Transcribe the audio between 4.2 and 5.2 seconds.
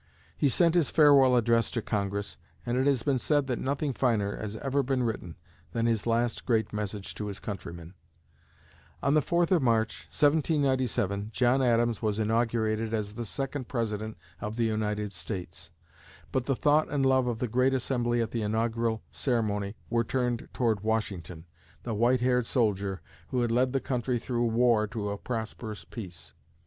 has ever been